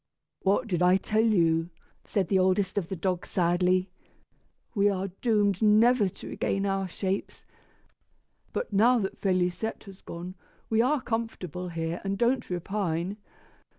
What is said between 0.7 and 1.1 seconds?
I